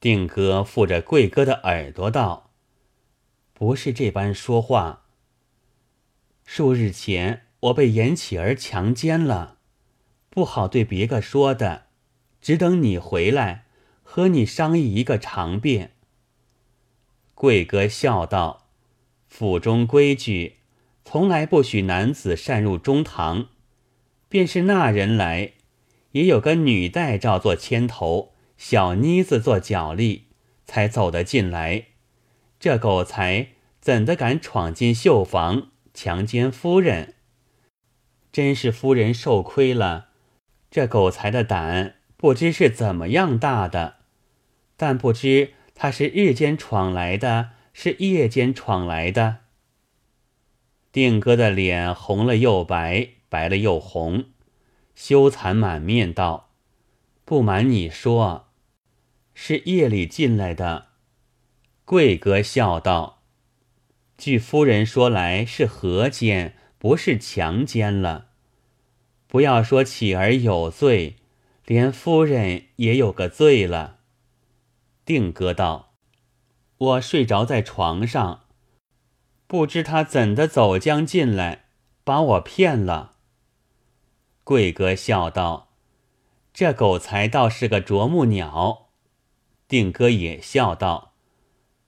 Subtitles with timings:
[0.00, 2.52] 定哥附着贵哥的耳朵道
[3.52, 5.04] ：“不是这般说话。
[6.46, 9.58] 数日前我被严启儿强奸了，
[10.30, 11.88] 不好对别个说的，
[12.40, 13.66] 只等你回来，
[14.02, 15.92] 和你商议一个长便。”
[17.36, 18.68] 贵哥笑道
[19.28, 20.56] ：“府中规矩，
[21.04, 23.48] 从来不许男子擅入中堂，
[24.30, 25.52] 便是那人来，
[26.12, 28.29] 也有个女代照做牵头。”
[28.62, 30.26] 小妮子做脚力，
[30.66, 31.86] 才走得进来。
[32.60, 33.48] 这狗才
[33.80, 37.14] 怎的敢闯进绣房强奸夫人？
[38.30, 40.08] 真是夫人受亏了。
[40.70, 43.96] 这狗才的胆不知是怎么样大的，
[44.76, 49.38] 但不知他是日间闯来的，是夜间闯来的。
[50.92, 54.26] 定哥的脸红了又白，白了又红，
[54.94, 56.50] 羞惭满面道
[57.24, 58.48] ：“不瞒你说。”
[59.42, 60.88] 是夜里进来的，
[61.86, 63.22] 贵哥笑道
[64.18, 68.26] ：“据夫人说来是合奸，不是强奸了。
[69.26, 71.16] 不要说启儿有罪，
[71.64, 74.00] 连夫人也有个罪了。”
[75.06, 75.94] 定哥道
[76.76, 78.44] ：“我睡着在床上，
[79.46, 81.64] 不知他怎的走将进来，
[82.04, 83.16] 把我骗了。”
[84.44, 85.70] 贵哥笑道
[86.52, 88.88] ：“这狗才倒是个啄木鸟。”
[89.70, 91.12] 定哥也笑道：“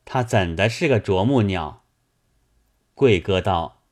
[0.07, 1.83] 他怎的是个啄木鸟？”
[2.95, 3.83] 贵哥道：“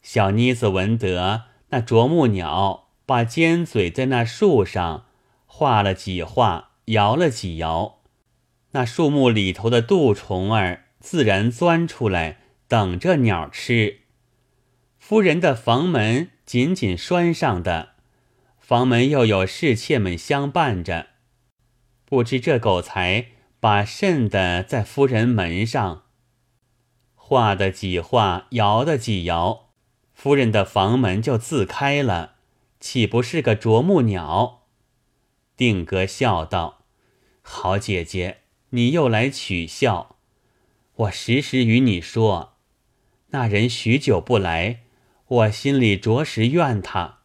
[0.00, 5.06] 小妮子闻得那啄木鸟把尖嘴在那树上
[5.44, 7.98] 画了几画，摇了几摇，
[8.70, 12.38] 那树木里头的杜虫儿自然钻出来，
[12.68, 14.02] 等着鸟吃。
[15.00, 17.94] 夫人的房门紧紧拴上的，
[18.60, 21.08] 房门又有侍妾们相伴着。”
[22.08, 23.26] 不知这狗才
[23.58, 26.04] 把甚的在夫人门上
[27.14, 29.70] 画的几画，摇的几摇，
[30.14, 32.36] 夫人的房门就自开了，
[32.78, 34.68] 岂不是个啄木鸟？
[35.56, 36.84] 定哥笑道
[37.42, 40.14] ：“好姐姐，你又来取笑。
[40.94, 42.54] 我时时与你说，
[43.30, 44.82] 那人许久不来，
[45.26, 47.18] 我心里着实怨他。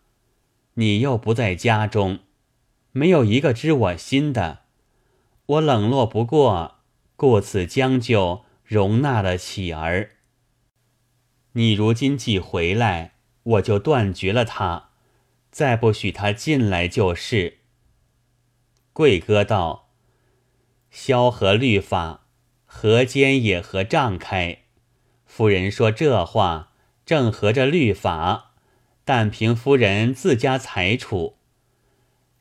[0.73, 2.22] 你又不在家中，
[2.91, 4.61] 没有一个知我心的。”
[5.51, 6.78] 我冷落不过，
[7.17, 10.12] 故此将就容纳了喜儿。
[11.53, 14.91] 你如今既回来，我就断绝了他，
[15.50, 17.57] 再不许他进来就是。
[18.94, 19.89] 贵哥道
[20.89, 22.28] ：“萧何律法，
[22.66, 24.59] 河间也合胀开。
[25.25, 26.72] 夫人说这话，
[27.06, 28.53] 正合着律法，
[29.03, 31.35] 但凭夫人自家裁处，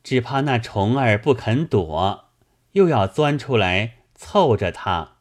[0.04, 2.26] 只怕那虫儿不肯躲。”
[2.72, 5.16] 又要钻出来凑着他，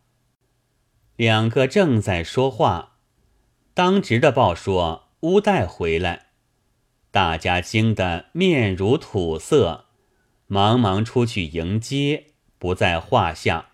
[1.16, 2.98] 两个正在说话，
[3.74, 6.28] 当值的报说乌代回来，
[7.12, 9.86] 大家惊得面如土色，
[10.48, 12.28] 忙忙出去迎接，
[12.58, 13.70] 不在话下。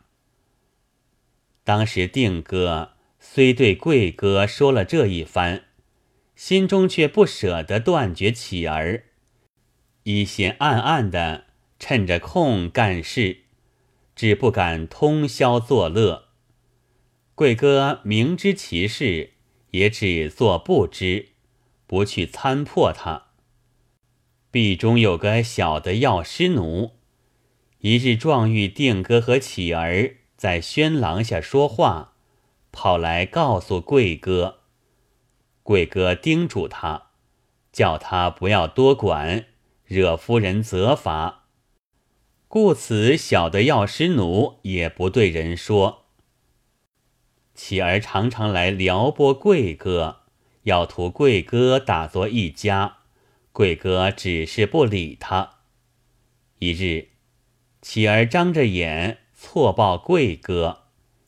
[1.63, 5.65] 当时定哥虽对贵哥说了这一番，
[6.35, 9.05] 心中却不舍得断绝启儿，
[10.03, 11.45] 一心暗暗的
[11.79, 13.44] 趁着空干事。
[14.15, 16.29] 只不敢通宵作乐。
[17.35, 19.33] 贵哥明知其事，
[19.71, 21.29] 也只做不知，
[21.85, 23.23] 不去参破他。
[24.49, 26.91] 壁中有个小的药师奴，
[27.79, 32.13] 一日撞遇定哥和启儿在轩廊下说话，
[32.71, 34.61] 跑来告诉贵哥。
[35.61, 37.07] 贵哥叮嘱他，
[37.73, 39.47] 叫他不要多管，
[39.83, 41.44] 惹夫人责罚。
[42.55, 46.05] 故此，小的药师奴也不对人说。
[47.53, 50.21] 乞儿常常来撩拨贵哥，
[50.63, 52.99] 要图贵哥打作一家。
[53.51, 55.55] 贵哥只是不理他。
[56.59, 57.09] 一日，
[57.81, 60.83] 乞儿张着眼错报贵哥，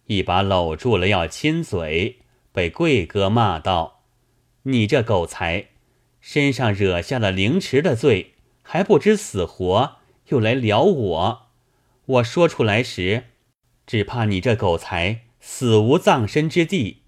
[0.05, 2.19] 一把搂住了要亲嘴，
[2.53, 4.05] 被贵哥骂道
[4.63, 5.71] ：“你这狗才，
[6.21, 9.95] 身上惹下了凌迟的罪，还不知死活！”
[10.27, 11.47] 又来撩我，
[12.05, 13.25] 我说出来时，
[13.85, 17.03] 只怕你这狗才死无葬身之地。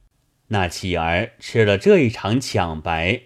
[0.48, 3.22] 那乞儿吃了这一场抢白，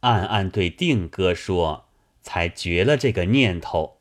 [0.00, 1.88] 暗暗对定哥说，
[2.22, 4.00] 才绝了这个念头，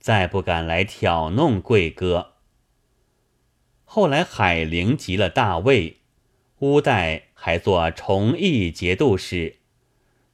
[0.00, 2.32] 再不敢来挑弄贵哥。
[3.84, 5.98] 后来海陵即了大位，
[6.58, 9.58] 乌代还做崇义节度使，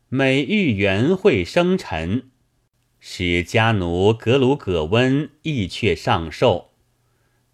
[0.08, 2.30] 每遇元会生辰。
[3.04, 6.70] 使家奴格鲁葛温意却上寿，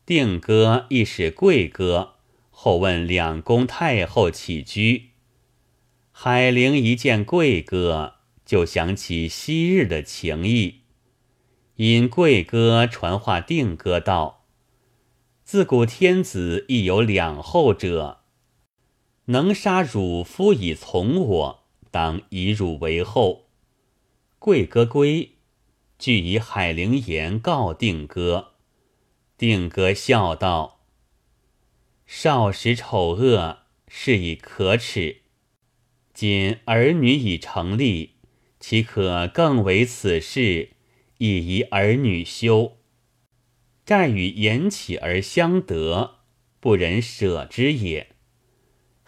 [0.04, 2.16] 定哥亦使贵哥
[2.50, 5.08] 后问两宫太后起居。
[6.12, 10.80] 海陵一见贵哥，就想起昔日的情谊，
[11.76, 14.44] 因贵哥传话定哥道
[15.44, 18.18] ：“自古天子亦有两后者，
[19.24, 23.46] 能杀汝夫以从我，当以汝为后。”
[24.38, 25.32] 贵哥归，
[25.98, 28.52] 俱以海陵言告定哥。
[29.36, 30.80] 定哥笑道
[32.06, 33.58] ：“少时丑恶，
[33.88, 35.22] 是以可耻。
[36.14, 38.14] 今儿女已成立，
[38.58, 40.70] 岂可更为此事？
[41.18, 42.78] 以宜儿女休。
[43.84, 46.18] 战与言起而相得，
[46.60, 48.08] 不忍舍之也。”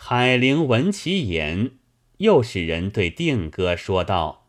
[0.02, 1.72] 海陵闻其言，
[2.16, 4.39] 又使人对定哥说道：“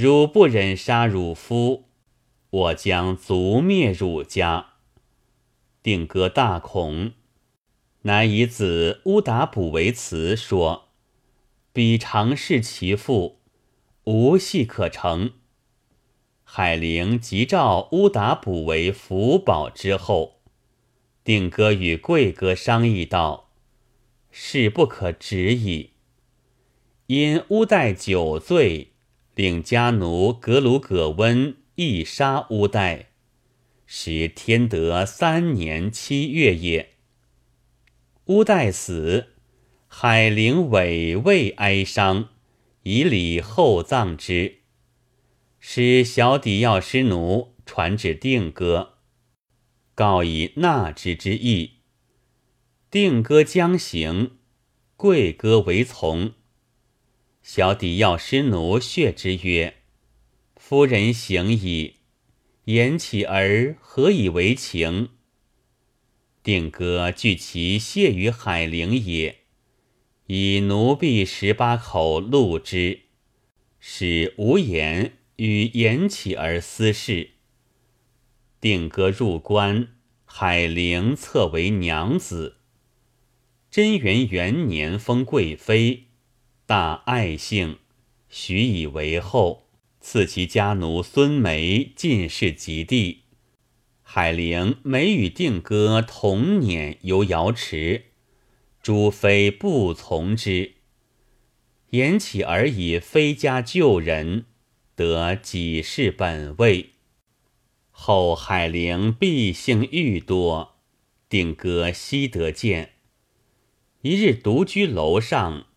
[0.00, 1.88] 汝不忍杀汝夫，
[2.50, 4.74] 我将族灭汝家。”
[5.82, 7.14] 定哥大恐，
[8.02, 10.90] 乃以子乌达卜为辞，说
[11.74, 13.40] ：“彼常是其父，
[14.04, 15.32] 无戏可成。”
[16.46, 20.36] 海陵即召乌达卜为福宝之后。
[21.24, 23.50] 定哥与贵哥商议道
[24.30, 25.94] ：“事不可止矣。
[27.08, 28.92] 因乌代酒醉，
[29.38, 33.10] 令家奴格鲁葛温亦杀乌代。”
[33.86, 36.94] 时天德三年七月也。
[38.24, 39.34] 乌代死，
[39.86, 42.30] 海陵委慰哀伤，
[42.82, 44.62] 以礼厚葬之。
[45.60, 48.94] 使小底药师奴传旨定哥，
[49.94, 51.74] 告以纳之之意。
[52.90, 54.32] 定哥将行，
[54.96, 56.32] 贵哥为从。
[57.50, 59.76] 小底药师奴血之曰
[60.60, 61.94] ：“夫人行矣。”
[62.66, 65.08] 言起而何以为情？
[66.42, 69.38] 定哥据其谢于海陵也，
[70.26, 73.04] 以奴婢十八口录之，
[73.80, 77.30] 使无言与言起而私事。
[78.60, 79.94] 定哥入关，
[80.26, 82.58] 海陵册为娘子。
[83.70, 86.07] 贞元元年封贵妃，
[86.68, 87.78] 大爱姓，
[88.28, 89.70] 许以为后。
[90.02, 93.22] 赐其家奴孙梅进士及第，
[94.02, 98.08] 海陵每与定哥同辇游瑶池，
[98.82, 100.74] 诸妃不从之。
[101.92, 104.44] 言起而以妃家救人，
[104.94, 106.90] 得己事本位。
[107.90, 110.76] 后海陵必幸愈多，
[111.30, 112.92] 定哥悉得见。
[114.02, 115.67] 一日独居楼上，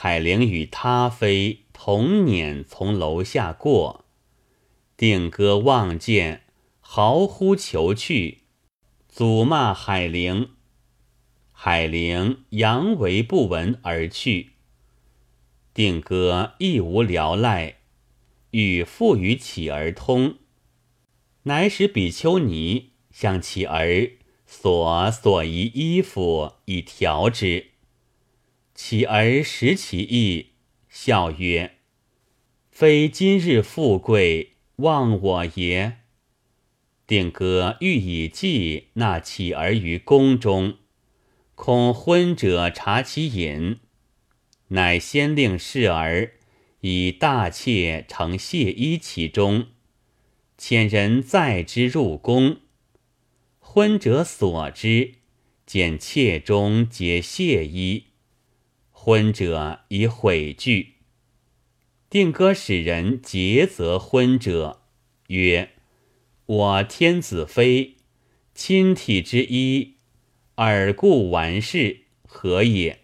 [0.00, 1.64] 海陵与他妃。
[1.72, 4.04] 同辇从楼下过，
[4.96, 6.42] 定哥望见，
[6.80, 8.42] 嚎呼求去，
[9.08, 10.50] 祖骂海陵。
[11.50, 14.50] 海陵扬为不闻而去。
[15.74, 17.78] 定哥亦无聊赖，
[18.52, 20.36] 与父与乞儿通，
[21.44, 24.10] 乃使比丘尼向乞儿
[24.46, 27.72] 所所宜衣服以调之。
[28.80, 30.52] 乞儿识其意。
[30.88, 31.78] 笑曰
[32.70, 35.96] ：“非今日富贵忘我也。”
[37.04, 40.76] 定哥欲以计纳乞儿于宫中，
[41.56, 43.80] 恐昏者察其隐，
[44.68, 46.34] 乃先令侍儿
[46.82, 49.66] 以大妾盛谢衣其中，
[50.56, 52.58] 遣人载之入宫。
[53.58, 55.14] 昏者所之，
[55.66, 58.04] 见妾中皆谢衣。
[59.08, 60.96] 婚者以悔惧，
[62.10, 64.82] 定哥使人诘责婚者
[65.28, 65.70] 曰
[66.44, 67.96] ：“我天子妃，
[68.54, 69.94] 亲体之一，
[70.56, 73.00] 尔故完事，何也？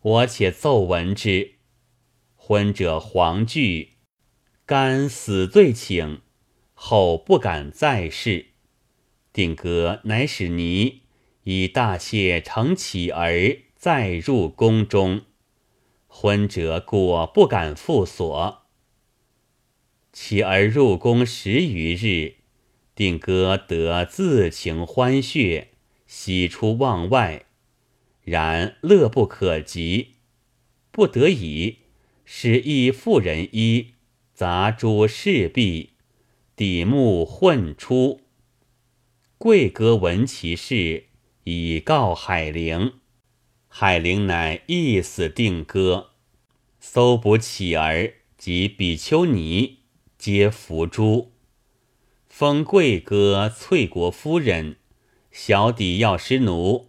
[0.00, 1.54] 我且奏闻之。”
[2.38, 3.94] 婚者惶惧，
[4.64, 6.20] 甘死罪请，
[6.72, 8.50] 后不敢再事。
[9.32, 11.02] 定哥乃使尼
[11.42, 13.65] 以大妾承乞儿。
[13.76, 15.20] 再入宫中，
[16.08, 18.62] 昏者果不敢复所。
[20.12, 22.36] 其而入宫十余日，
[22.94, 25.66] 定哥得自情欢谑，
[26.06, 27.44] 喜出望外，
[28.22, 30.14] 然乐不可及，
[30.90, 31.80] 不得已，
[32.24, 33.92] 使一妇人衣，
[34.32, 35.90] 杂诸侍婢，
[36.56, 38.22] 底目混出。
[39.36, 41.04] 贵哥闻其事，
[41.44, 42.94] 以告海陵。
[43.78, 46.12] 海陵乃一死定歌，
[46.80, 49.80] 搜捕乞儿及比丘尼，
[50.16, 51.32] 皆伏诛。
[52.26, 54.76] 封贵哥翠国夫人，
[55.30, 56.88] 小弟药师奴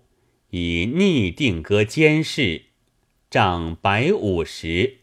[0.51, 2.67] 以逆定歌监视，
[3.29, 4.99] 杖百五十，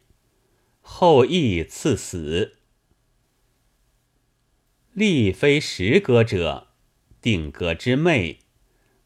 [0.80, 2.56] 后缢赐死。
[4.94, 6.68] 立非时歌者，
[7.20, 8.38] 定歌之妹，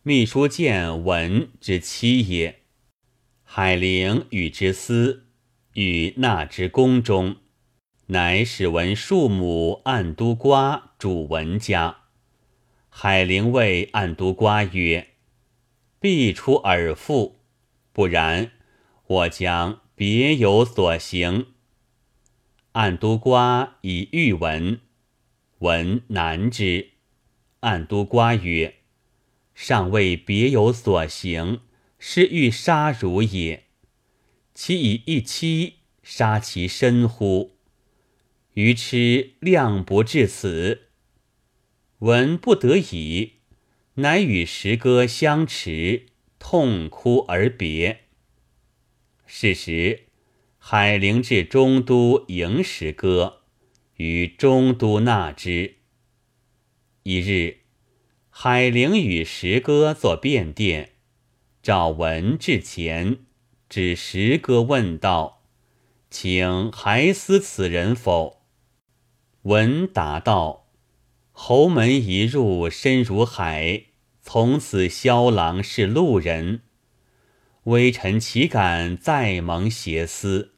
[0.05, 2.58] 秘书见闻之妻也。
[3.51, 5.25] 海陵与之私，
[5.73, 7.37] 与纳之宫中，
[8.09, 11.97] 乃使闻庶母暗都瓜主文家。
[12.91, 15.15] 海陵谓暗都瓜曰
[15.99, 17.41] ：“必出尔妇，
[17.95, 18.53] 不然，
[19.07, 21.47] 我将别有所行。”
[22.73, 24.81] 暗都瓜以欲闻。
[25.61, 26.91] 闻难之，
[27.61, 28.75] 暗都瓜曰
[29.55, 31.63] ：“尚未别有所行，
[31.99, 33.65] 是欲杀汝也。
[34.55, 37.57] 其以一妻杀其身乎？
[38.55, 40.89] 愚痴量不至此。”
[42.01, 43.39] 闻不得已，
[43.95, 46.07] 乃与石歌相持，
[46.39, 48.05] 痛哭而别。
[49.27, 50.05] 是时，
[50.59, 53.43] 海陵至中都迎石歌。
[53.97, 55.79] 于中都纳之。
[57.03, 57.63] 一日，
[58.31, 60.93] 海陵与石歌作便殿，
[61.69, 63.19] 赵文至前，
[63.69, 65.43] 指石歌问道
[66.09, 68.41] ：“请还思此人否？”
[69.45, 70.69] 文答道
[71.31, 73.83] ：“侯门一入深如海，
[74.23, 76.63] 从此萧郎是路人。
[77.65, 80.55] 微臣岂敢再蒙邪思？”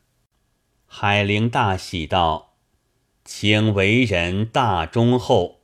[0.86, 2.54] 海陵大喜道。
[3.24, 5.62] 请为人大忠厚，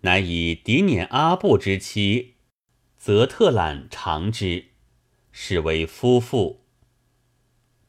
[0.00, 2.34] 乃以狄辇阿布之妻
[3.04, 4.66] 则特揽长之，
[5.32, 6.60] 是为夫妇。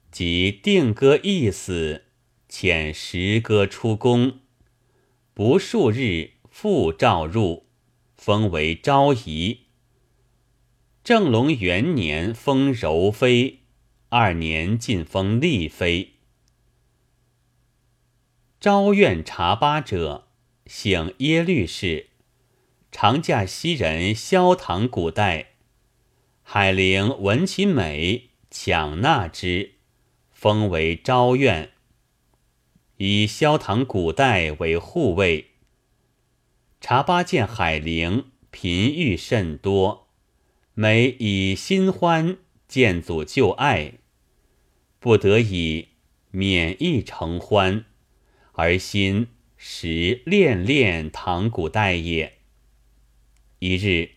[0.09, 2.05] 即定歌一死，
[2.49, 4.39] 遣石歌出宫，
[5.35, 7.67] 不数日复召入，
[8.15, 9.67] 封为昭仪。
[11.03, 13.59] 正隆元年封柔妃，
[14.09, 16.13] 二年晋封丽妃。
[18.59, 20.29] 昭愿察巴者，
[20.65, 22.07] 姓耶律氏，
[22.95, 25.53] 常嫁西人萧唐古代。
[26.43, 29.73] 海陵闻其美，抢纳之，
[30.31, 31.71] 封为昭愿，
[32.97, 35.53] 以萧唐古代为护卫。
[36.79, 40.09] 察巴见海陵贫欲甚多，
[40.75, 43.93] 每以新欢见祖旧爱，
[44.99, 45.87] 不得已
[46.29, 47.85] 免役承欢。
[48.51, 52.37] 而心实恋恋唐古代也。
[53.65, 54.09] 一日，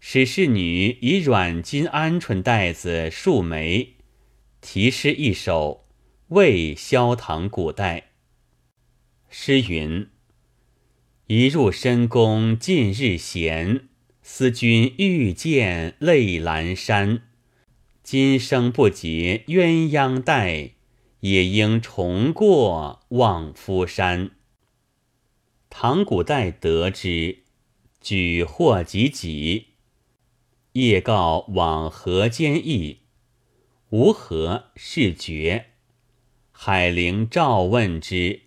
[0.00, 3.96] 使侍女以软金鹌鹑袋子束眉，
[4.62, 5.84] 题诗一首，
[6.28, 8.12] 为萧唐古代。
[9.28, 10.08] 诗云
[11.28, 13.88] ：“一入深宫尽日闲，
[14.22, 17.24] 思君欲见泪阑珊。
[18.02, 20.70] 今生不结鸳鸯带。”
[21.20, 24.30] 也应重过望夫山。
[25.68, 27.40] 唐古代得知，
[28.00, 29.68] 举祸及己，
[30.72, 33.00] 夜告往河间邑，
[33.90, 35.66] 无何是绝。
[36.52, 38.42] 海陵召问之，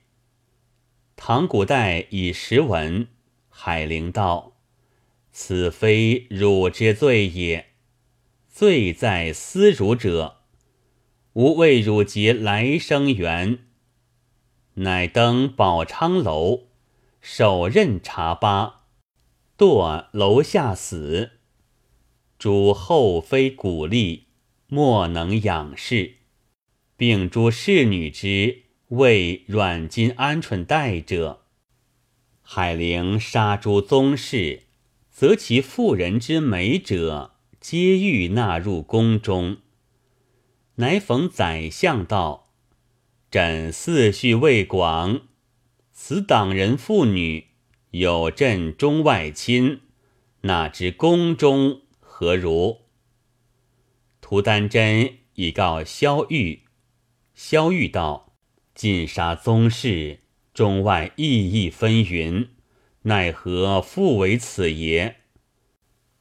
[1.15, 3.07] 唐古代以实闻。
[3.49, 4.57] 海陵道
[5.31, 7.67] ：“此非汝之罪也，
[8.49, 10.37] 罪在思汝者。”
[11.33, 13.59] 吾为汝结来生缘，
[14.73, 16.67] 乃登宝昌楼，
[17.21, 18.80] 手刃茶八，
[19.61, 21.33] 堕楼下死。
[22.39, 24.25] 诸后妃鼓励，
[24.65, 26.15] 莫能仰视，
[26.97, 31.41] 并诸侍女之为软金鹌鹑带者。
[32.41, 34.63] 海陵杀诸宗室，
[35.11, 39.57] 则其妇人之美者，皆欲纳入宫中。
[40.77, 42.49] 乃逢宰相道
[43.29, 45.21] ：“朕思绪未广，
[45.93, 47.50] 此党人妇女
[47.91, 49.81] 有朕中外亲，
[50.41, 52.81] 哪知宫中何如？”
[54.21, 56.63] 涂丹真已告萧玉，
[57.35, 58.33] 萧玉道
[58.73, 60.19] ：“尽杀宗室，
[60.53, 62.47] 中外意义纷纭，
[63.03, 65.17] 奈何复为此耶？”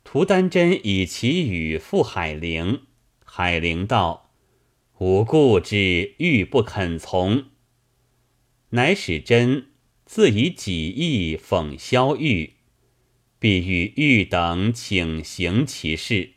[0.03, 2.83] 涂丹真以其语复海陵，
[3.25, 4.33] 海陵道。
[4.99, 7.47] 吾故之欲不肯从，
[8.71, 9.70] 乃使真
[10.13, 12.55] 自以己意讽萧玉，
[13.39, 16.33] 必欲玉等请行其事。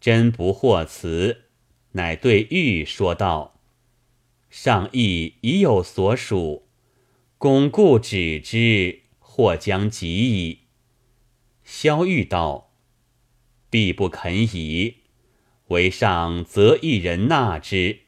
[0.00, 1.44] 真不获辞，
[1.92, 3.60] 乃对玉说道
[4.50, 6.66] ：“上意已有所属，
[7.38, 10.62] 巩固止之，或将及矣。
[11.62, 12.72] 萧玉道
[13.70, 14.96] ：“必不肯以，
[15.68, 18.00] 为上则一人纳之。”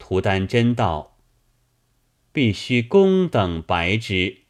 [0.00, 1.15] 涂丹真道
[2.36, 4.42] ：“必须公等白之。”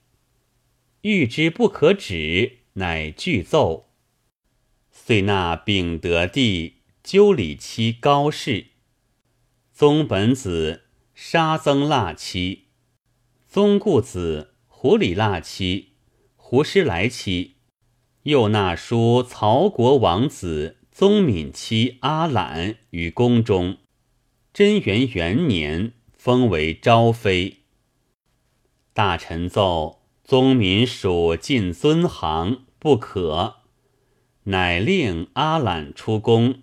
[1.03, 3.91] 欲之不可止，乃具奏。
[4.91, 8.71] 遂纳秉德帝纠礼期高氏，
[9.73, 12.65] 宗本子沙增腊期，
[13.47, 15.93] 宗固子胡里腊期，
[16.35, 17.55] 胡师来期，
[18.25, 23.79] 又纳书曹国王子宗敏妻阿懒于宫中。
[24.53, 27.56] 贞元元年，封为昭妃。
[28.97, 30.01] 大臣奏。
[30.25, 33.59] 宗民属尽尊行不可，
[34.45, 36.63] 乃令阿懒出宫，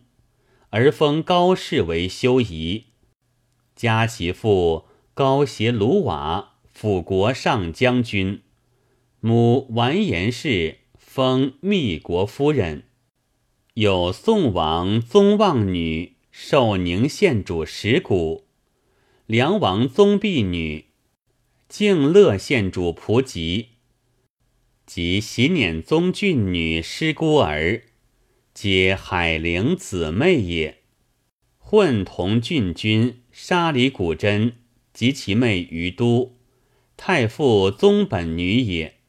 [0.70, 2.88] 而封高氏为修仪，
[3.74, 8.42] 加其父高协卢瓦辅国上将军，
[9.22, 12.84] 母完颜氏封密国夫人，
[13.76, 18.44] 有宋王宗望女受宁县主石谷，
[19.26, 20.88] 梁王宗弼女。
[21.76, 23.70] 敬乐县主仆吉
[24.86, 27.82] 及喜辇宗俊女师孤儿，
[28.54, 30.84] 皆海陵姊妹也。
[31.58, 34.54] 混同郡君沙里古真。
[34.94, 36.38] 及其妹于都，
[36.96, 39.00] 太傅宗本女也，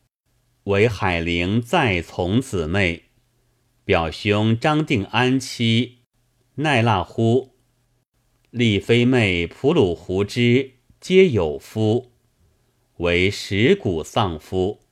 [0.62, 3.10] 为海陵再从姊妹。
[3.84, 5.98] 表兄张定安妻。
[6.54, 7.50] 奈腊呼，
[8.48, 12.13] 丽妃妹普鲁胡之，皆有夫。
[12.98, 14.83] 为石谷丧夫。